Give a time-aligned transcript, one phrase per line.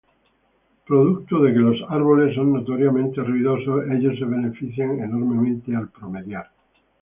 [0.87, 6.49] Producto de que los árboles son notoriamente ruidosos, ellos se benefician enormemente al promediar.